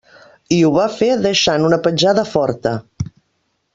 I 0.55 0.57
ho 0.67 0.71
va 0.77 0.85
fer 1.01 1.09
deixant 1.25 1.67
una 1.69 1.79
petjada 1.89 2.25
forta. 2.31 2.75